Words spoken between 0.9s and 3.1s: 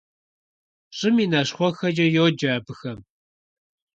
«ЩӀым и нащхъуэхэкӀэ» йоджэ абыхэм.